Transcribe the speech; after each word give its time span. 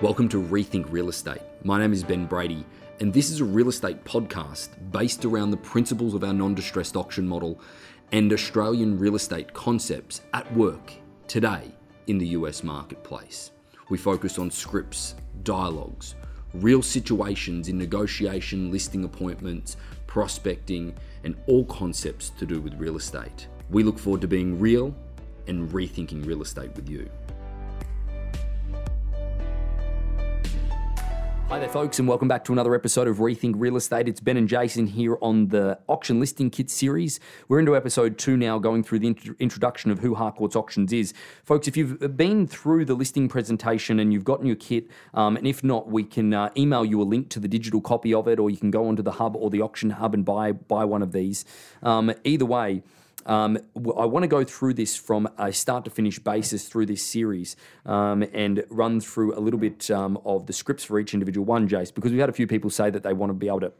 Welcome 0.00 0.28
to 0.28 0.40
Rethink 0.40 0.92
Real 0.92 1.08
Estate. 1.08 1.42
My 1.64 1.80
name 1.80 1.92
is 1.92 2.04
Ben 2.04 2.24
Brady, 2.24 2.64
and 3.00 3.12
this 3.12 3.30
is 3.30 3.40
a 3.40 3.44
real 3.44 3.68
estate 3.68 4.04
podcast 4.04 4.68
based 4.92 5.24
around 5.24 5.50
the 5.50 5.56
principles 5.56 6.14
of 6.14 6.22
our 6.22 6.32
non 6.32 6.54
distressed 6.54 6.96
auction 6.96 7.26
model 7.26 7.58
and 8.12 8.32
Australian 8.32 8.96
real 8.96 9.16
estate 9.16 9.52
concepts 9.52 10.20
at 10.34 10.54
work 10.54 10.92
today 11.26 11.72
in 12.06 12.16
the 12.16 12.28
US 12.28 12.62
marketplace. 12.62 13.50
We 13.88 13.98
focus 13.98 14.38
on 14.38 14.52
scripts, 14.52 15.16
dialogues, 15.42 16.14
real 16.54 16.80
situations 16.80 17.66
in 17.66 17.76
negotiation, 17.76 18.70
listing 18.70 19.02
appointments, 19.02 19.76
prospecting, 20.06 20.94
and 21.24 21.34
all 21.48 21.64
concepts 21.64 22.30
to 22.38 22.46
do 22.46 22.60
with 22.60 22.74
real 22.74 22.94
estate. 22.94 23.48
We 23.68 23.82
look 23.82 23.98
forward 23.98 24.20
to 24.20 24.28
being 24.28 24.60
real 24.60 24.94
and 25.48 25.68
rethinking 25.70 26.24
real 26.24 26.42
estate 26.42 26.72
with 26.76 26.88
you. 26.88 27.10
Hi 31.48 31.58
there, 31.58 31.70
folks, 31.70 31.98
and 31.98 32.06
welcome 32.06 32.28
back 32.28 32.44
to 32.44 32.52
another 32.52 32.74
episode 32.74 33.08
of 33.08 33.16
Rethink 33.16 33.54
Real 33.56 33.76
Estate. 33.76 34.06
It's 34.06 34.20
Ben 34.20 34.36
and 34.36 34.46
Jason 34.46 34.86
here 34.86 35.16
on 35.22 35.48
the 35.48 35.78
Auction 35.88 36.20
Listing 36.20 36.50
Kit 36.50 36.68
series. 36.68 37.20
We're 37.48 37.58
into 37.58 37.74
episode 37.74 38.18
two 38.18 38.36
now, 38.36 38.58
going 38.58 38.82
through 38.82 38.98
the 38.98 39.06
int- 39.06 39.30
introduction 39.38 39.90
of 39.90 40.00
who 40.00 40.14
Harcourts 40.14 40.54
Auctions 40.54 40.92
is. 40.92 41.14
Folks, 41.44 41.66
if 41.66 41.74
you've 41.74 42.18
been 42.18 42.46
through 42.46 42.84
the 42.84 42.92
listing 42.92 43.30
presentation 43.30 43.98
and 43.98 44.12
you've 44.12 44.24
gotten 44.24 44.44
your 44.44 44.56
kit, 44.56 44.90
um, 45.14 45.38
and 45.38 45.46
if 45.46 45.64
not, 45.64 45.88
we 45.88 46.04
can 46.04 46.34
uh, 46.34 46.50
email 46.54 46.84
you 46.84 47.00
a 47.00 47.02
link 47.02 47.30
to 47.30 47.40
the 47.40 47.48
digital 47.48 47.80
copy 47.80 48.12
of 48.12 48.28
it, 48.28 48.38
or 48.38 48.50
you 48.50 48.58
can 48.58 48.70
go 48.70 48.86
onto 48.86 49.02
the 49.02 49.12
hub 49.12 49.34
or 49.34 49.48
the 49.48 49.62
auction 49.62 49.88
hub 49.88 50.12
and 50.12 50.26
buy 50.26 50.52
buy 50.52 50.84
one 50.84 51.00
of 51.00 51.12
these. 51.12 51.46
Um, 51.82 52.12
either 52.24 52.44
way, 52.44 52.82
um, 53.28 53.58
I 53.76 54.06
want 54.06 54.24
to 54.24 54.28
go 54.28 54.42
through 54.42 54.74
this 54.74 54.96
from 54.96 55.28
a 55.38 55.52
start 55.52 55.84
to 55.84 55.90
finish 55.90 56.18
basis 56.18 56.66
through 56.66 56.86
this 56.86 57.04
series 57.04 57.56
um, 57.84 58.22
and 58.32 58.64
run 58.70 59.00
through 59.00 59.38
a 59.38 59.40
little 59.40 59.60
bit 59.60 59.90
um, 59.90 60.18
of 60.24 60.46
the 60.46 60.52
scripts 60.52 60.82
for 60.82 60.98
each 60.98 61.12
individual 61.12 61.44
one, 61.44 61.68
Jace, 61.68 61.94
because 61.94 62.10
we've 62.10 62.20
had 62.20 62.30
a 62.30 62.32
few 62.32 62.46
people 62.46 62.70
say 62.70 62.88
that 62.88 63.02
they 63.02 63.12
want 63.12 63.30
to 63.30 63.34
be 63.34 63.48
able 63.48 63.60
to 63.60 63.72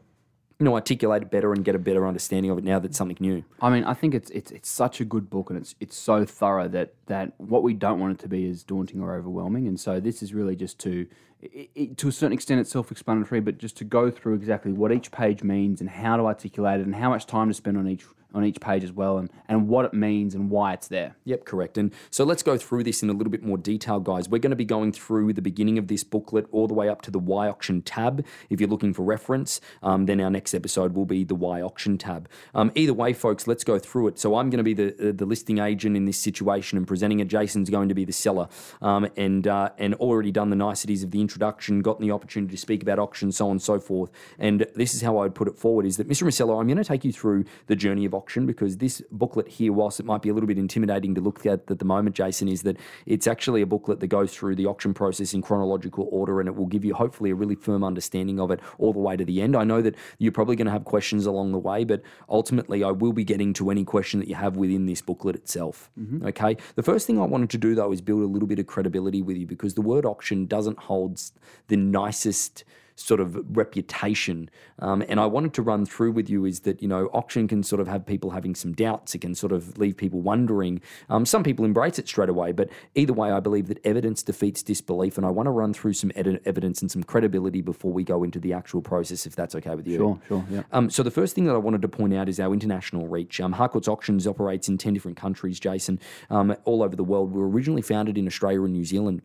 you 0.59 0.65
know, 0.65 0.75
articulate 0.75 1.23
it 1.23 1.31
better 1.31 1.53
and 1.53 1.63
get 1.63 1.73
a 1.73 1.79
better 1.79 2.05
understanding 2.05 2.51
of 2.51 2.57
it 2.57 2.65
now 2.65 2.79
that 2.79 2.89
it's 2.89 2.97
something 2.97 3.17
new. 3.21 3.43
I 3.61 3.69
mean, 3.69 3.85
I 3.85 3.93
think 3.93 4.13
it's 4.13 4.29
it's 4.31 4.51
it's 4.51 4.69
such 4.69 4.99
a 4.99 5.05
good 5.05 5.29
book 5.29 5.49
and 5.49 5.57
it's 5.57 5.73
it's 5.79 5.97
so 5.97 6.25
thorough 6.25 6.67
that 6.67 6.93
that 7.05 7.31
what 7.37 7.63
we 7.63 7.73
don't 7.73 7.97
want 7.97 8.19
it 8.19 8.21
to 8.23 8.27
be 8.27 8.45
is 8.45 8.63
daunting 8.63 9.01
or 9.01 9.15
overwhelming. 9.15 9.69
And 9.69 9.79
so 9.79 10.01
this 10.01 10.21
is 10.21 10.33
really 10.33 10.57
just 10.57 10.77
to 10.79 11.07
it, 11.41 11.97
to 11.97 12.09
a 12.09 12.11
certain 12.11 12.33
extent 12.33 12.59
it's 12.59 12.71
self-explanatory, 12.71 13.39
but 13.39 13.57
just 13.57 13.77
to 13.77 13.85
go 13.85 14.11
through 14.11 14.35
exactly 14.35 14.73
what 14.73 14.91
each 14.91 15.11
page 15.11 15.43
means 15.43 15.79
and 15.79 15.89
how 15.89 16.17
to 16.17 16.23
articulate 16.25 16.81
it 16.81 16.85
and 16.85 16.95
how 16.95 17.09
much 17.09 17.25
time 17.25 17.47
to 17.47 17.53
spend 17.53 17.77
on 17.77 17.87
each 17.87 18.03
on 18.33 18.45
each 18.45 18.59
page 18.59 18.83
as 18.83 18.91
well 18.91 19.17
and, 19.17 19.29
and 19.47 19.67
what 19.67 19.85
it 19.85 19.93
means 19.93 20.35
and 20.35 20.49
why 20.49 20.73
it's 20.73 20.87
there. 20.87 21.15
Yep, 21.25 21.45
correct. 21.45 21.77
And 21.77 21.93
so 22.09 22.23
let's 22.23 22.43
go 22.43 22.57
through 22.57 22.83
this 22.83 23.01
in 23.01 23.09
a 23.09 23.13
little 23.13 23.31
bit 23.31 23.43
more 23.43 23.57
detail, 23.57 23.99
guys. 23.99 24.29
We're 24.29 24.39
going 24.39 24.51
to 24.51 24.55
be 24.55 24.65
going 24.65 24.91
through 24.91 25.33
the 25.33 25.41
beginning 25.41 25.77
of 25.77 25.87
this 25.87 26.03
booklet 26.03 26.45
all 26.51 26.67
the 26.67 26.73
way 26.73 26.89
up 26.89 27.01
to 27.03 27.11
the 27.11 27.19
Y 27.19 27.47
auction 27.47 27.81
tab. 27.81 28.25
If 28.49 28.59
you're 28.59 28.69
looking 28.69 28.93
for 28.93 29.03
reference, 29.03 29.59
um, 29.81 30.05
then 30.05 30.21
our 30.21 30.29
next 30.29 30.53
episode 30.53 30.93
will 30.93 31.05
be 31.05 31.23
the 31.23 31.35
Y 31.35 31.61
auction 31.61 31.97
tab. 31.97 32.29
Um, 32.53 32.71
either 32.75 32.93
way, 32.93 33.13
folks, 33.13 33.47
let's 33.47 33.63
go 33.63 33.79
through 33.79 34.09
it. 34.09 34.19
So 34.19 34.35
I'm 34.35 34.49
going 34.49 34.57
to 34.57 34.63
be 34.63 34.73
the, 34.73 35.09
uh, 35.09 35.11
the 35.15 35.25
listing 35.25 35.59
agent 35.59 35.97
in 35.97 36.05
this 36.05 36.17
situation 36.17 36.77
and 36.77 36.87
presenting 36.87 37.19
it. 37.19 37.27
Jason's 37.27 37.69
going 37.69 37.89
to 37.89 37.95
be 37.95 38.05
the 38.05 38.13
seller 38.13 38.47
um, 38.81 39.07
and, 39.17 39.47
uh, 39.47 39.69
and 39.77 39.95
already 39.95 40.31
done 40.31 40.49
the 40.49 40.55
niceties 40.55 41.03
of 41.03 41.11
the 41.11 41.21
introduction, 41.21 41.81
gotten 41.81 42.05
the 42.05 42.11
opportunity 42.11 42.51
to 42.51 42.57
speak 42.57 42.83
about 42.83 42.99
auctions, 42.99 43.37
so 43.37 43.45
on 43.45 43.51
and 43.51 43.61
so 43.61 43.79
forth. 43.79 44.11
And 44.37 44.67
this 44.75 44.93
is 44.93 45.01
how 45.01 45.17
I 45.17 45.23
would 45.23 45.35
put 45.35 45.47
it 45.47 45.57
forward 45.57 45.85
is 45.85 45.97
that, 45.97 46.07
Mr. 46.07 46.23
Masello, 46.23 46.59
I'm 46.59 46.67
going 46.67 46.77
to 46.77 46.83
take 46.83 47.03
you 47.03 47.11
through 47.11 47.45
the 47.67 47.75
journey 47.75 48.05
of 48.05 48.13
auction 48.19 48.45
because 48.45 48.77
this 48.77 49.01
booklet 49.11 49.47
here, 49.47 49.71
whilst 49.71 49.99
it 50.01 50.05
might 50.05 50.21
be 50.21 50.29
a 50.29 50.33
little 50.33 50.47
bit 50.47 50.57
intimidating 50.57 51.15
to 51.15 51.21
look 51.21 51.45
at 51.45 51.61
at 51.71 51.79
the 51.79 51.85
moment, 51.85 52.15
Jason, 52.15 52.49
is 52.49 52.63
that 52.63 52.75
it's 53.05 53.27
actually 53.27 53.61
a 53.61 53.65
booklet 53.65 54.01
that 54.01 54.07
goes 54.07 54.33
through 54.33 54.55
the 54.55 54.65
auction 54.65 54.93
process 54.93 55.33
in 55.33 55.41
chronological 55.41 56.09
order 56.11 56.41
and 56.41 56.49
it 56.49 56.55
will 56.55 56.65
give 56.65 56.83
you 56.83 56.93
hopefully 56.93 57.29
a 57.29 57.35
really 57.35 57.55
firm 57.55 57.81
understanding 57.83 58.39
of 58.39 58.51
it 58.51 58.59
all 58.77 58.91
the 58.91 58.99
way 58.99 59.15
to 59.15 59.23
the 59.23 59.41
end. 59.41 59.55
I 59.55 59.63
know 59.63 59.81
that 59.81 59.95
you're 60.17 60.33
probably 60.33 60.57
going 60.57 60.65
to 60.65 60.71
have 60.71 60.83
questions 60.83 61.25
along 61.25 61.53
the 61.53 61.57
way, 61.57 61.85
but 61.85 62.01
ultimately 62.27 62.83
I 62.83 62.91
will 62.91 63.13
be 63.13 63.23
getting 63.23 63.53
to 63.53 63.69
any 63.69 63.85
question 63.85 64.19
that 64.19 64.27
you 64.27 64.35
have 64.35 64.57
within 64.57 64.85
this 64.85 65.01
booklet 65.01 65.35
itself. 65.35 65.89
Mm-hmm. 65.97 66.27
Okay. 66.27 66.57
The 66.75 66.83
first 66.83 67.07
thing 67.07 67.19
I 67.19 67.25
wanted 67.25 67.49
to 67.51 67.57
do 67.57 67.73
though 67.73 67.91
is 67.93 68.01
build 68.01 68.21
a 68.21 68.25
little 68.25 68.47
bit 68.47 68.59
of 68.59 68.67
credibility 68.67 69.21
with 69.21 69.37
you 69.37 69.47
because 69.47 69.75
the 69.75 69.81
word 69.81 70.05
auction 70.05 70.45
doesn't 70.45 70.77
hold 70.77 71.21
the 71.67 71.77
nicest 71.77 72.65
sort 72.99 73.19
of 73.19 73.37
reputation. 73.55 74.49
Um, 74.79 75.03
and 75.07 75.19
I 75.19 75.25
wanted 75.25 75.53
to 75.55 75.61
run 75.61 75.85
through 75.85 76.11
with 76.11 76.29
you 76.29 76.45
is 76.45 76.61
that, 76.61 76.81
you 76.81 76.87
know, 76.87 77.05
auction 77.07 77.47
can 77.47 77.63
sort 77.63 77.79
of 77.79 77.87
have 77.87 78.05
people 78.05 78.31
having 78.31 78.55
some 78.55 78.73
doubts. 78.73 79.15
It 79.15 79.19
can 79.19 79.35
sort 79.35 79.51
of 79.51 79.77
leave 79.77 79.97
people 79.97 80.21
wondering. 80.21 80.81
Um, 81.09 81.25
some 81.25 81.43
people 81.43 81.65
embrace 81.65 81.97
it 81.97 82.07
straight 82.07 82.29
away, 82.29 82.51
but 82.51 82.69
either 82.95 83.13
way, 83.13 83.31
I 83.31 83.39
believe 83.39 83.67
that 83.67 83.79
evidence 83.85 84.21
defeats 84.21 84.61
disbelief. 84.61 85.17
And 85.17 85.25
I 85.25 85.29
want 85.29 85.47
to 85.47 85.51
run 85.51 85.73
through 85.73 85.93
some 85.93 86.11
ed- 86.15 86.41
evidence 86.45 86.81
and 86.81 86.91
some 86.91 87.03
credibility 87.03 87.61
before 87.61 87.91
we 87.91 88.03
go 88.03 88.23
into 88.23 88.39
the 88.39 88.53
actual 88.53 88.81
process, 88.81 89.25
if 89.25 89.35
that's 89.35 89.55
okay 89.55 89.75
with 89.75 89.87
you. 89.87 89.97
Sure, 89.97 90.19
sure, 90.27 90.45
yeah. 90.49 90.63
Um, 90.71 90.89
so 90.89 91.03
the 91.03 91.11
first 91.11 91.35
thing 91.35 91.45
that 91.45 91.53
I 91.53 91.59
wanted 91.59 91.81
to 91.81 91.87
point 91.87 92.13
out 92.13 92.27
is 92.27 92.39
our 92.39 92.53
international 92.53 93.07
reach. 93.07 93.39
Um, 93.39 93.53
Harcourts 93.53 93.87
Auctions 93.87 94.27
operates 94.27 94.67
in 94.67 94.77
10 94.77 94.93
different 94.93 95.17
countries, 95.17 95.59
Jason, 95.59 95.99
um, 96.29 96.55
all 96.65 96.83
over 96.83 96.95
the 96.95 97.03
world. 97.03 97.31
We 97.31 97.39
were 97.39 97.49
originally 97.49 97.81
founded 97.81 98.17
in 98.17 98.27
Australia 98.27 98.63
and 98.63 98.73
New 98.73 98.85
Zealand. 98.85 99.21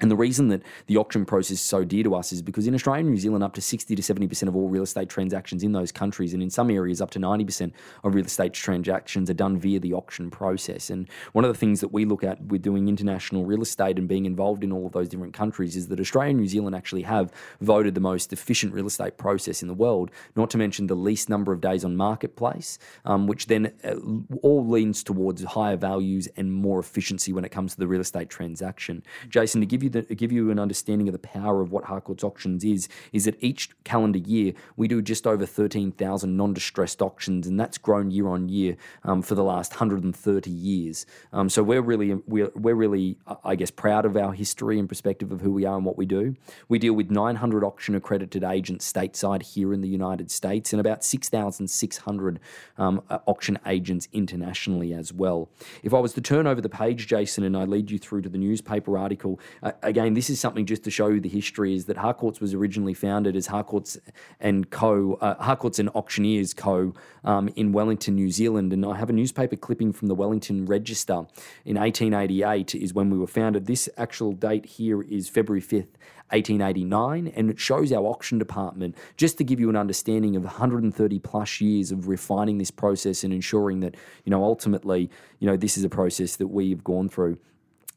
And 0.00 0.10
the 0.10 0.16
reason 0.16 0.48
that 0.48 0.62
the 0.88 0.98
auction 0.98 1.24
process 1.24 1.52
is 1.52 1.60
so 1.62 1.82
dear 1.82 2.04
to 2.04 2.14
us 2.14 2.30
is 2.30 2.42
because 2.42 2.66
in 2.66 2.74
Australia 2.74 3.00
and 3.00 3.10
New 3.10 3.16
Zealand, 3.16 3.42
up 3.42 3.54
to 3.54 3.62
60 3.62 3.96
to 3.96 4.02
70% 4.02 4.46
of 4.46 4.54
all 4.54 4.68
real 4.68 4.82
estate 4.82 5.08
transactions 5.08 5.62
in 5.62 5.72
those 5.72 5.90
countries, 5.90 6.34
and 6.34 6.42
in 6.42 6.50
some 6.50 6.70
areas, 6.70 7.00
up 7.00 7.10
to 7.12 7.18
90% 7.18 7.72
of 8.04 8.14
real 8.14 8.26
estate 8.26 8.52
transactions 8.52 9.30
are 9.30 9.34
done 9.34 9.58
via 9.58 9.80
the 9.80 9.94
auction 9.94 10.30
process. 10.30 10.90
And 10.90 11.08
one 11.32 11.46
of 11.46 11.52
the 11.52 11.58
things 11.58 11.80
that 11.80 11.92
we 11.92 12.04
look 12.04 12.22
at 12.24 12.42
with 12.44 12.60
doing 12.60 12.88
international 12.88 13.46
real 13.46 13.62
estate 13.62 13.98
and 13.98 14.06
being 14.06 14.26
involved 14.26 14.62
in 14.62 14.70
all 14.70 14.86
of 14.86 14.92
those 14.92 15.08
different 15.08 15.32
countries 15.32 15.76
is 15.76 15.88
that 15.88 15.98
Australia 15.98 16.30
and 16.30 16.40
New 16.40 16.48
Zealand 16.48 16.76
actually 16.76 17.02
have 17.02 17.32
voted 17.62 17.94
the 17.94 18.00
most 18.00 18.34
efficient 18.34 18.74
real 18.74 18.86
estate 18.86 19.16
process 19.16 19.62
in 19.62 19.68
the 19.68 19.74
world, 19.74 20.10
not 20.34 20.50
to 20.50 20.58
mention 20.58 20.88
the 20.88 20.94
least 20.94 21.30
number 21.30 21.54
of 21.54 21.62
days 21.62 21.86
on 21.86 21.96
marketplace, 21.96 22.78
um, 23.06 23.26
which 23.26 23.46
then 23.46 23.72
uh, 23.82 23.94
all 24.42 24.66
leans 24.66 25.02
towards 25.02 25.42
higher 25.42 25.76
values 25.76 26.28
and 26.36 26.52
more 26.52 26.80
efficiency 26.80 27.32
when 27.32 27.46
it 27.46 27.50
comes 27.50 27.72
to 27.72 27.78
the 27.78 27.86
real 27.86 28.02
estate 28.02 28.28
transaction. 28.28 29.02
Jason, 29.30 29.62
to 29.62 29.66
give 29.66 29.82
you 29.82 29.85
you 29.86 30.02
the, 30.02 30.14
give 30.14 30.32
you 30.32 30.50
an 30.50 30.58
understanding 30.58 31.08
of 31.08 31.12
the 31.12 31.18
power 31.18 31.60
of 31.60 31.72
what 31.72 31.84
Harcourts 31.84 32.22
Auctions 32.22 32.64
is, 32.64 32.88
is 33.12 33.24
that 33.24 33.36
each 33.40 33.70
calendar 33.84 34.18
year 34.18 34.52
we 34.76 34.88
do 34.88 35.00
just 35.00 35.26
over 35.26 35.46
13,000 35.46 36.36
non-distressed 36.36 37.00
auctions, 37.00 37.46
and 37.46 37.58
that's 37.58 37.78
grown 37.78 38.10
year 38.10 38.28
on 38.28 38.48
year 38.48 38.76
um, 39.04 39.22
for 39.22 39.34
the 39.34 39.44
last 39.44 39.72
130 39.72 40.50
years. 40.50 41.06
Um, 41.32 41.48
so 41.48 41.62
we're 41.62 41.82
really 41.82 42.14
we're, 42.26 42.50
we're 42.54 42.74
really 42.74 43.16
I 43.44 43.56
guess 43.56 43.70
proud 43.70 44.04
of 44.04 44.16
our 44.16 44.32
history 44.32 44.78
and 44.78 44.88
perspective 44.88 45.32
of 45.32 45.40
who 45.40 45.52
we 45.52 45.64
are 45.64 45.76
and 45.76 45.84
what 45.84 45.96
we 45.96 46.06
do. 46.06 46.36
We 46.68 46.78
deal 46.78 46.94
with 46.94 47.10
900 47.10 47.64
auction 47.64 47.94
accredited 47.94 48.44
agents 48.44 48.90
stateside 48.90 49.42
here 49.42 49.72
in 49.72 49.80
the 49.80 49.88
United 49.88 50.30
States, 50.30 50.72
and 50.72 50.80
about 50.80 51.04
6,600 51.04 52.40
um, 52.78 53.02
auction 53.26 53.58
agents 53.66 54.08
internationally 54.12 54.92
as 54.92 55.12
well. 55.12 55.48
If 55.82 55.94
I 55.94 55.98
was 55.98 56.12
to 56.14 56.20
turn 56.20 56.46
over 56.46 56.60
the 56.60 56.68
page, 56.68 57.06
Jason, 57.06 57.44
and 57.44 57.56
I 57.56 57.64
lead 57.64 57.90
you 57.90 57.98
through 57.98 58.22
to 58.22 58.28
the 58.28 58.38
newspaper 58.38 58.98
article, 58.98 59.40
uh, 59.62 59.72
again, 59.82 60.14
this 60.14 60.30
is 60.30 60.40
something 60.40 60.66
just 60.66 60.84
to 60.84 60.90
show 60.90 61.08
you 61.08 61.20
the 61.20 61.28
history 61.28 61.74
is 61.74 61.86
that 61.86 61.96
Harcourts 61.96 62.40
was 62.40 62.54
originally 62.54 62.94
founded 62.94 63.36
as 63.36 63.46
Harcourts 63.46 63.98
and 64.40 64.70
Co. 64.70 65.14
Uh, 65.14 65.42
Harcourts 65.42 65.78
and 65.78 65.88
Auctioneers 65.90 66.54
Co. 66.54 66.94
Um, 67.24 67.48
in 67.56 67.72
Wellington, 67.72 68.14
New 68.14 68.30
Zealand, 68.30 68.72
and 68.72 68.84
I 68.84 68.96
have 68.96 69.10
a 69.10 69.12
newspaper 69.12 69.56
clipping 69.56 69.92
from 69.92 70.08
the 70.08 70.14
Wellington 70.14 70.66
Register 70.66 71.26
in 71.64 71.76
1888 71.76 72.74
is 72.74 72.94
when 72.94 73.10
we 73.10 73.18
were 73.18 73.26
founded. 73.26 73.66
This 73.66 73.88
actual 73.96 74.32
date 74.32 74.66
here 74.66 75.02
is 75.02 75.28
February 75.28 75.62
5th, 75.62 75.96
1889, 76.30 77.28
and 77.28 77.50
it 77.50 77.58
shows 77.58 77.92
our 77.92 78.04
auction 78.04 78.38
department 78.38 78.96
just 79.16 79.38
to 79.38 79.44
give 79.44 79.60
you 79.60 79.70
an 79.70 79.76
understanding 79.76 80.36
of 80.36 80.42
130 80.44 81.18
plus 81.20 81.60
years 81.60 81.92
of 81.92 82.08
refining 82.08 82.58
this 82.58 82.70
process 82.70 83.22
and 83.22 83.32
ensuring 83.32 83.80
that 83.80 83.96
you 84.24 84.30
know 84.30 84.42
ultimately 84.42 85.10
you 85.38 85.46
know 85.46 85.56
this 85.56 85.78
is 85.78 85.84
a 85.84 85.88
process 85.88 86.36
that 86.36 86.48
we've 86.48 86.82
gone 86.82 87.08
through 87.08 87.38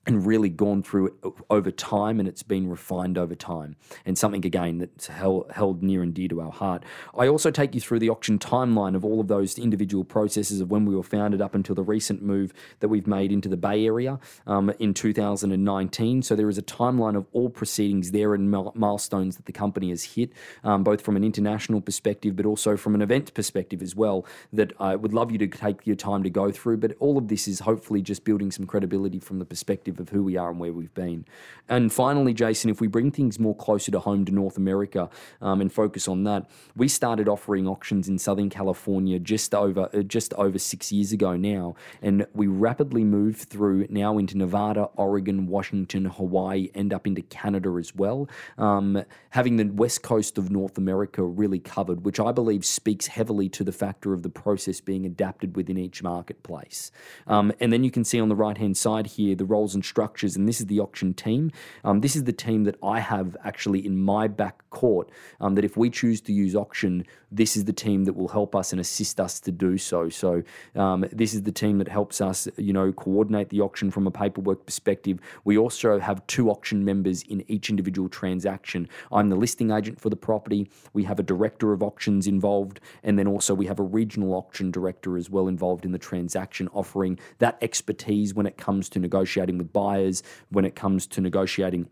and 0.10 0.26
really 0.26 0.50
gone 0.50 0.84
through 0.84 1.16
over 1.50 1.72
time 1.72 2.20
and 2.20 2.28
it's 2.28 2.44
been 2.44 2.70
refined 2.70 3.18
over 3.18 3.36
time 3.36 3.76
and 4.06 4.18
something 4.18 4.46
again 4.46 4.80
that's 4.80 5.08
held, 5.08 5.52
held 5.52 5.84
near 5.84 6.02
and 6.02 6.14
dear 6.14 6.28
to 6.28 6.42
our 6.42 6.52
heart. 6.52 6.84
I 7.18 7.28
also 7.28 7.52
take 7.52 7.76
you 7.76 7.82
through 7.82 8.00
the 8.00 8.10
auction 8.10 8.40
timeline 8.40 8.96
of 8.96 9.06
all 9.06 9.20
of 9.20 9.28
those 9.28 9.58
individual 9.58 10.04
processes 10.04 10.62
of 10.62 10.72
when 10.72 10.86
we 10.86 10.96
were 10.96 11.04
founded 11.04 11.42
up 11.42 11.54
until 11.56 11.76
the 11.76 11.84
recent 11.84 12.22
move 12.22 12.54
that 12.80 12.88
we've 12.88 13.08
made 13.08 13.32
into 13.32 13.48
the 13.48 13.58
bay 13.58 13.86
area 13.86 14.20
um, 14.48 14.72
in 14.80 14.94
2019 14.94 16.24
so 16.24 16.36
there 16.36 16.50
is 16.50 16.58
a 16.58 16.64
timeline 16.64 17.16
of 17.16 17.26
all 17.32 17.50
proceedings 17.50 18.12
there 18.12 18.34
and 18.34 18.50
milestones 18.50 19.36
that 19.36 19.46
the 19.46 19.52
company 19.52 19.90
has 19.90 20.04
hit 20.04 20.32
um, 20.64 20.84
both 20.84 21.02
from 21.02 21.16
an 21.16 21.24
international 21.24 21.82
perspective 21.82 22.36
but 22.36 22.46
also 22.46 22.76
from 22.76 22.96
an 22.96 23.02
event 23.02 23.34
perspective 23.34 23.82
as 23.82 23.96
well 23.96 24.26
that 24.52 24.74
i 24.80 24.96
would 24.96 25.14
love 25.14 25.32
you 25.32 25.38
to 25.38 25.48
take 25.48 25.86
your 25.86 25.96
time 25.96 26.24
to 26.24 26.30
go 26.30 26.52
through. 26.52 26.78
But 26.78 26.96
all 27.00 27.18
of 27.18 27.28
this 27.28 27.48
is 27.48 27.60
hopefully 27.60 28.02
just 28.02 28.24
building 28.24 28.52
some 28.52 28.66
credibility 28.66 29.20
from 29.20 29.40
the 29.40 29.46
perspective 29.46 29.99
of 30.00 30.10
who 30.10 30.24
we 30.24 30.38
are 30.38 30.50
and 30.50 30.60
where 30.60 30.74
we've 30.74 30.94
been. 30.94 31.26
And 31.68 31.94
finally, 31.94 32.34
Jason, 32.34 32.70
if 32.70 32.82
we 32.82 32.88
bring 32.88 33.12
things 33.12 33.40
more 33.40 33.56
closer 33.56 33.92
to 33.92 34.00
home 34.00 34.26
to 34.26 34.32
North 34.32 34.58
America 34.58 35.10
um, 35.42 35.62
and 35.62 35.72
focus 35.72 36.08
on 36.08 36.24
that, 36.24 36.50
we 36.76 36.88
started 36.88 37.28
offering 37.28 37.68
auctions 37.68 38.10
in 38.10 38.18
Southern 38.18 38.50
California 38.50 39.20
just 39.20 39.54
over 39.54 39.90
uh, 39.94 40.02
just 40.02 40.34
over 40.34 40.58
six 40.58 40.92
years 40.92 41.12
ago 41.12 41.36
now, 41.36 41.76
and 42.02 42.26
we 42.34 42.48
rapidly 42.48 43.04
moved 43.04 43.50
through 43.50 43.86
now 43.90 44.18
into 44.18 44.38
Nevada, 44.38 44.90
Oregon, 44.96 45.48
Washington, 45.48 46.06
Hawaii, 46.06 46.70
end 46.74 46.94
up 46.94 47.06
into 47.06 47.22
Canada 47.22 47.76
as 47.78 47.94
well, 47.96 48.28
um, 48.58 49.04
having 49.30 49.58
the 49.58 49.66
west 49.66 50.02
coast 50.02 50.38
of 50.38 50.50
North 50.50 50.78
America 50.78 51.24
really 51.24 51.60
covered, 51.60 52.04
which 52.04 52.20
I 52.20 52.32
believe 52.32 52.66
speaks 52.66 53.08
heavily 53.08 53.50
to 53.50 53.64
the 53.64 53.72
factor 53.72 54.14
of 54.14 54.24
the 54.24 54.30
process 54.30 54.82
being 54.82 55.06
adapted 55.06 55.56
within 55.56 55.78
each 55.78 56.02
marketplace. 56.02 56.92
Um, 57.28 57.52
and 57.60 57.72
then 57.72 57.84
you 57.84 57.92
can 57.92 58.04
see 58.04 58.20
on 58.20 58.30
the 58.30 58.36
right 58.36 58.58
hand 58.58 58.78
side 58.78 59.08
here 59.08 59.36
the 59.36 59.46
roles 59.46 59.76
and 59.76 59.79
structures, 59.82 60.36
and 60.36 60.48
this 60.48 60.60
is 60.60 60.68
the 60.68 60.80
auction 60.80 61.14
team. 61.14 61.52
Um, 61.84 62.02
this 62.02 62.16
is 62.16 62.24
the 62.24 62.34
team 62.34 62.64
that 62.66 62.78
I 62.84 63.00
have 63.00 63.36
actually 63.44 63.86
in 63.86 63.98
my 63.98 64.28
back 64.28 64.70
court. 64.70 65.10
Um, 65.40 65.56
that 65.56 65.66
if 65.66 65.78
we 65.78 65.90
choose 65.90 66.22
to 66.22 66.34
use 66.34 66.56
auction, 66.56 67.06
this 67.32 67.56
is 67.56 67.66
the 67.66 67.74
team 67.74 68.06
that 68.06 68.14
will 68.14 68.28
help 68.28 68.56
us 68.56 68.72
and 68.72 68.80
assist 68.82 69.20
us 69.20 69.40
to 69.42 69.52
do 69.52 69.78
so. 69.78 70.10
So 70.10 70.44
um, 70.76 71.06
this 71.12 71.34
is 71.34 71.44
the 71.44 71.52
team 71.52 71.78
that 71.78 71.88
helps 71.88 72.22
us, 72.22 72.48
you 72.58 72.74
know, 72.74 72.92
coordinate 72.92 73.50
the 73.50 73.62
auction 73.62 73.92
from 73.92 74.08
a 74.08 74.12
paperwork 74.12 74.66
perspective. 74.66 75.20
We 75.44 75.58
also 75.58 76.00
have 76.00 76.26
two 76.28 76.50
auction 76.50 76.84
members 76.84 77.24
in 77.24 77.44
each 77.48 77.70
individual 77.70 78.10
transaction. 78.10 78.88
I'm 79.12 79.30
the 79.30 79.36
listing 79.36 79.72
agent 79.72 80.00
for 80.00 80.10
the 80.10 80.16
property. 80.16 80.70
We 80.94 81.04
have 81.04 81.20
a 81.20 81.24
director 81.24 81.72
of 81.72 81.84
auctions 81.84 82.28
involved, 82.28 82.80
and 83.04 83.18
then 83.18 83.28
also 83.28 83.54
we 83.54 83.68
have 83.68 83.80
a 83.80 83.84
regional 83.84 84.34
auction 84.34 84.72
director 84.72 85.18
as 85.18 85.30
well 85.30 85.48
involved 85.48 85.86
in 85.86 85.92
the 85.92 86.00
transaction, 86.00 86.68
offering 86.74 87.20
that 87.40 87.58
expertise 87.62 88.34
when 88.34 88.46
it 88.46 88.58
comes 88.58 88.90
to 88.90 89.00
negotiating 89.00 89.58
with 89.58 89.69
buyers, 89.74 90.24
when 90.50 90.66
it 90.66 90.76
comes 90.76 91.08
to 91.08 91.22
negotiating 91.22 91.88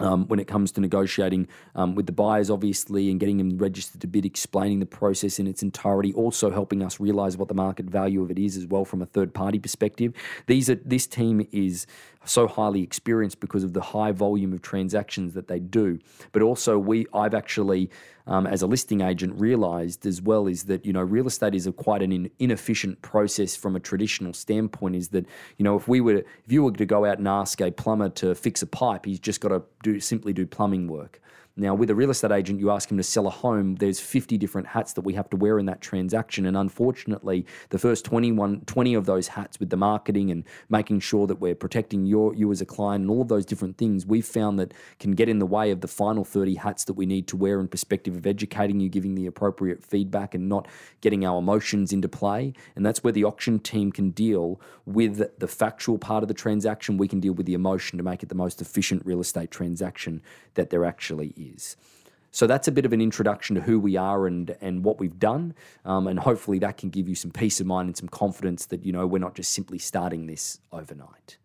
um, 0.00 0.26
when 0.28 0.38
it 0.38 0.46
comes 0.46 0.72
to 0.72 0.80
negotiating 0.80 1.48
um, 1.74 1.94
with 1.94 2.06
the 2.06 2.12
buyers, 2.12 2.50
obviously, 2.50 3.10
and 3.10 3.18
getting 3.18 3.38
them 3.38 3.58
registered 3.58 4.00
to 4.00 4.06
bid, 4.06 4.24
explaining 4.24 4.80
the 4.80 4.86
process 4.86 5.38
in 5.38 5.46
its 5.46 5.62
entirety, 5.62 6.12
also 6.12 6.50
helping 6.50 6.82
us 6.82 7.00
realize 7.00 7.36
what 7.36 7.48
the 7.48 7.54
market 7.54 7.86
value 7.86 8.22
of 8.22 8.30
it 8.30 8.38
is 8.38 8.56
as 8.56 8.66
well 8.66 8.84
from 8.84 9.02
a 9.02 9.06
third 9.06 9.34
party 9.34 9.58
perspective. 9.58 10.12
These 10.46 10.70
are 10.70 10.76
this 10.76 11.06
team 11.06 11.46
is 11.52 11.86
so 12.28 12.46
highly 12.46 12.82
experienced 12.82 13.40
because 13.40 13.64
of 13.64 13.72
the 13.72 13.80
high 13.80 14.12
volume 14.12 14.52
of 14.52 14.62
transactions 14.62 15.34
that 15.34 15.48
they 15.48 15.58
do. 15.58 15.98
But 16.32 16.42
also, 16.42 16.78
we 16.78 17.06
I've 17.12 17.34
actually, 17.34 17.90
um, 18.26 18.46
as 18.46 18.62
a 18.62 18.66
listing 18.66 19.00
agent, 19.00 19.40
realised 19.40 20.06
as 20.06 20.20
well 20.20 20.46
is 20.46 20.64
that 20.64 20.84
you 20.84 20.92
know 20.92 21.02
real 21.02 21.26
estate 21.26 21.54
is 21.54 21.66
a 21.66 21.72
quite 21.72 22.02
an 22.02 22.12
in, 22.12 22.30
inefficient 22.38 23.02
process 23.02 23.56
from 23.56 23.76
a 23.76 23.80
traditional 23.80 24.32
standpoint. 24.32 24.96
Is 24.96 25.08
that 25.08 25.26
you 25.56 25.64
know 25.64 25.76
if 25.76 25.88
we 25.88 26.00
were 26.00 26.16
if 26.16 26.52
you 26.52 26.62
were 26.62 26.72
to 26.72 26.86
go 26.86 27.04
out 27.04 27.18
and 27.18 27.28
ask 27.28 27.60
a 27.60 27.70
plumber 27.70 28.08
to 28.10 28.34
fix 28.34 28.62
a 28.62 28.66
pipe, 28.66 29.06
he's 29.06 29.20
just 29.20 29.40
got 29.40 29.48
to 29.48 29.62
do 29.82 30.00
simply 30.00 30.32
do 30.32 30.46
plumbing 30.46 30.88
work. 30.88 31.20
Now, 31.60 31.74
with 31.74 31.90
a 31.90 31.94
real 31.96 32.10
estate 32.10 32.30
agent, 32.30 32.60
you 32.60 32.70
ask 32.70 32.88
him 32.88 32.98
to 32.98 33.02
sell 33.02 33.26
a 33.26 33.30
home, 33.30 33.74
there's 33.74 33.98
50 33.98 34.38
different 34.38 34.68
hats 34.68 34.92
that 34.92 35.00
we 35.00 35.14
have 35.14 35.28
to 35.30 35.36
wear 35.36 35.58
in 35.58 35.66
that 35.66 35.80
transaction. 35.80 36.46
And 36.46 36.56
unfortunately, 36.56 37.44
the 37.70 37.80
first 37.80 38.04
21, 38.04 38.60
20 38.66 38.94
of 38.94 39.06
those 39.06 39.26
hats 39.26 39.58
with 39.58 39.70
the 39.70 39.76
marketing 39.76 40.30
and 40.30 40.44
making 40.68 41.00
sure 41.00 41.26
that 41.26 41.40
we're 41.40 41.56
protecting 41.56 42.06
your, 42.06 42.32
you 42.32 42.52
as 42.52 42.60
a 42.60 42.64
client 42.64 43.02
and 43.02 43.10
all 43.10 43.22
of 43.22 43.26
those 43.26 43.44
different 43.44 43.76
things, 43.76 44.06
we've 44.06 44.24
found 44.24 44.60
that 44.60 44.72
can 45.00 45.16
get 45.16 45.28
in 45.28 45.40
the 45.40 45.46
way 45.46 45.72
of 45.72 45.80
the 45.80 45.88
final 45.88 46.24
30 46.24 46.54
hats 46.54 46.84
that 46.84 46.92
we 46.92 47.06
need 47.06 47.26
to 47.26 47.36
wear 47.36 47.58
in 47.58 47.66
perspective 47.66 48.14
of 48.14 48.24
educating 48.24 48.78
you, 48.78 48.88
giving 48.88 49.16
the 49.16 49.26
appropriate 49.26 49.82
feedback, 49.82 50.36
and 50.36 50.48
not 50.48 50.68
getting 51.00 51.26
our 51.26 51.40
emotions 51.40 51.92
into 51.92 52.08
play. 52.08 52.52
And 52.76 52.86
that's 52.86 53.02
where 53.02 53.12
the 53.12 53.24
auction 53.24 53.58
team 53.58 53.90
can 53.90 54.10
deal 54.10 54.60
with 54.86 55.36
the 55.36 55.48
factual 55.48 55.98
part 55.98 56.22
of 56.22 56.28
the 56.28 56.34
transaction. 56.34 56.98
We 56.98 57.08
can 57.08 57.18
deal 57.18 57.32
with 57.32 57.46
the 57.46 57.54
emotion 57.54 57.98
to 57.98 58.04
make 58.04 58.22
it 58.22 58.28
the 58.28 58.36
most 58.36 58.62
efficient 58.62 59.04
real 59.04 59.20
estate 59.20 59.50
transaction 59.50 60.22
that 60.54 60.70
there 60.70 60.84
actually 60.84 61.34
is 61.36 61.47
is. 61.54 61.76
So 62.30 62.46
that's 62.46 62.68
a 62.68 62.72
bit 62.72 62.84
of 62.84 62.92
an 62.92 63.00
introduction 63.00 63.56
to 63.56 63.62
who 63.62 63.80
we 63.80 63.96
are 63.96 64.26
and 64.26 64.54
and 64.60 64.84
what 64.84 65.00
we've 65.00 65.18
done, 65.18 65.54
um, 65.84 66.06
and 66.06 66.18
hopefully 66.20 66.58
that 66.58 66.76
can 66.76 66.90
give 66.90 67.08
you 67.08 67.14
some 67.14 67.30
peace 67.30 67.58
of 67.58 67.66
mind 67.66 67.88
and 67.88 67.96
some 67.96 68.08
confidence 68.08 68.66
that 68.66 68.84
you 68.84 68.92
know 68.92 69.06
we're 69.06 69.18
not 69.18 69.34
just 69.34 69.50
simply 69.52 69.78
starting 69.78 70.26
this 70.26 70.60
overnight. 70.70 71.38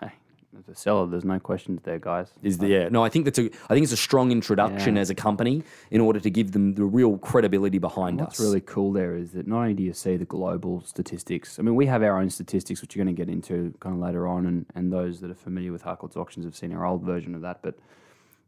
Hey, 0.00 0.12
as 0.58 0.68
a 0.68 0.74
seller, 0.74 1.06
there's 1.06 1.24
no 1.24 1.38
questions 1.38 1.82
there, 1.84 1.98
guys. 1.98 2.32
Is 2.42 2.56
the 2.58 2.66
yeah? 2.68 2.88
No, 2.88 3.04
I 3.04 3.10
think 3.10 3.26
that's 3.26 3.38
a 3.38 3.50
I 3.68 3.74
think 3.74 3.84
it's 3.84 3.92
a 3.92 3.96
strong 3.96 4.32
introduction 4.32 4.96
Yeah. 4.96 5.02
as 5.02 5.10
a 5.10 5.14
company 5.14 5.62
in 5.90 6.00
order 6.00 6.18
to 6.18 6.30
give 6.30 6.52
them 6.52 6.74
the 6.74 6.84
real 6.84 7.18
credibility 7.18 7.78
behind 7.78 8.20
What's 8.20 8.40
us. 8.40 8.46
really 8.46 8.62
cool 8.62 8.92
there 8.92 9.16
is 9.16 9.32
that 9.32 9.46
not 9.46 9.60
only 9.60 9.74
do 9.74 9.82
you 9.82 9.92
see 9.92 10.16
the 10.16 10.24
global 10.24 10.82
statistics, 10.82 11.58
I 11.58 11.62
mean, 11.62 11.76
we 11.76 11.86
have 11.86 12.02
our 12.02 12.18
own 12.18 12.30
statistics, 12.30 12.80
which 12.80 12.96
you're 12.96 13.04
going 13.04 13.14
to 13.14 13.22
get 13.24 13.30
into 13.30 13.74
kind 13.80 13.94
of 13.94 14.00
later 14.00 14.26
on, 14.26 14.46
and, 14.46 14.64
and 14.74 14.90
those 14.90 15.20
that 15.20 15.30
are 15.30 15.34
familiar 15.34 15.72
with 15.72 15.82
Harcourts 15.82 16.16
auctions 16.16 16.46
have 16.46 16.56
seen 16.56 16.72
our 16.72 16.86
old 16.86 17.02
version 17.02 17.34
of 17.34 17.42
that. 17.42 17.60
But 17.62 17.74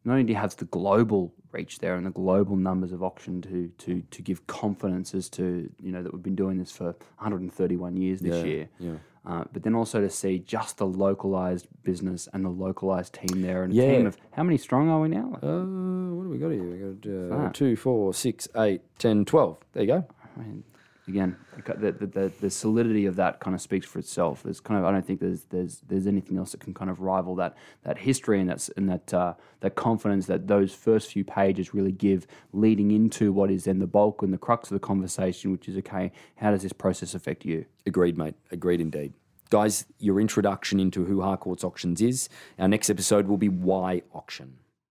not 0.04 0.12
only 0.12 0.24
do 0.24 0.32
you 0.32 0.38
have 0.38 0.56
the 0.56 0.64
global 0.66 1.32
reach 1.52 1.78
there 1.80 1.96
and 1.96 2.06
the 2.06 2.10
global 2.10 2.56
numbers 2.56 2.92
of 2.92 3.02
auction 3.02 3.42
to 3.42 3.68
to 3.78 4.02
to 4.10 4.22
give 4.22 4.46
confidence 4.46 5.14
as 5.14 5.28
to 5.28 5.70
you 5.80 5.90
know 5.92 6.02
that 6.02 6.12
we've 6.12 6.22
been 6.22 6.36
doing 6.36 6.58
this 6.58 6.70
for 6.70 6.94
131 7.18 7.96
years 7.96 8.20
this 8.20 8.36
Yeah, 8.36 8.44
year. 8.44 8.68
yeah. 8.78 8.92
Uh, 9.26 9.44
but 9.52 9.62
then 9.62 9.74
also 9.74 10.00
to 10.00 10.08
see 10.08 10.38
just 10.38 10.78
the 10.78 10.86
localized 10.86 11.66
business 11.82 12.26
and 12.32 12.42
the 12.42 12.48
localized 12.48 13.12
team 13.12 13.42
there, 13.42 13.64
and 13.64 13.72
a 13.72 13.76
team 13.76 14.06
of 14.06 14.16
how 14.32 14.42
many 14.42 14.56
strong 14.56 14.88
are 14.88 14.98
we 14.98 15.08
now? 15.08 15.38
Uh, 15.42 16.14
what 16.14 16.22
do 16.24 16.30
we 16.30 16.38
got 16.38 16.48
here? 16.50 16.62
We 16.64 16.78
got 16.78 17.46
uh, 17.46 17.50
two, 17.52 17.76
four, 17.76 18.14
six, 18.14 18.48
eight, 18.56 18.80
ten, 18.98 19.26
twelve. 19.26 19.58
There 19.74 19.82
you 19.82 19.88
go. 19.88 20.06
I 20.38 20.40
mean, 20.42 20.64
again, 21.10 21.36
the, 21.66 21.92
the, 21.92 22.32
the, 22.40 22.50
solidity 22.50 23.04
of 23.06 23.16
that 23.16 23.40
kind 23.40 23.54
of 23.54 23.60
speaks 23.60 23.86
for 23.86 23.98
itself. 23.98 24.42
There's 24.42 24.60
kind 24.60 24.78
of 24.78 24.86
I 24.86 24.92
don't 24.92 25.06
think 25.06 25.20
there's 25.20 25.44
there's 25.44 25.82
there's 25.88 26.06
anything 26.06 26.38
else 26.38 26.52
that 26.52 26.60
can 26.60 26.72
kind 26.72 26.90
of 26.90 27.00
rival 27.00 27.34
that 27.36 27.56
that 27.82 27.98
history 27.98 28.40
and 28.40 28.48
that's 28.48 28.68
and 28.70 28.88
that 28.88 29.12
uh, 29.12 29.34
that 29.60 29.74
confidence 29.74 30.26
that 30.26 30.46
those 30.46 30.72
first 30.74 31.12
few 31.12 31.24
pages 31.24 31.74
really 31.74 31.92
give, 31.92 32.26
leading 32.52 32.90
into 32.90 33.32
what 33.32 33.50
is 33.50 33.64
then 33.64 33.78
the 33.78 33.86
bulk 33.86 34.22
and 34.22 34.32
the 34.32 34.38
crux 34.38 34.70
of 34.70 34.74
the 34.74 34.86
conversation, 34.86 35.52
which 35.52 35.68
is 35.68 35.76
okay, 35.78 36.12
how 36.36 36.50
does 36.50 36.62
this 36.62 36.72
process 36.72 37.14
affect 37.14 37.44
you? 37.44 37.66
Agreed, 37.86 38.16
mate. 38.16 38.34
Agreed 38.50 38.80
indeed. 38.80 39.12
Guys, 39.50 39.84
your 39.98 40.20
introduction 40.20 40.78
into 40.78 41.04
who 41.04 41.22
Harcourts 41.22 41.64
Auctions 41.64 42.00
is. 42.00 42.28
Our 42.58 42.68
next 42.68 42.88
episode 42.88 43.26
will 43.26 43.36
be 43.36 43.48
Why 43.48 44.02
Auction. 44.14 44.58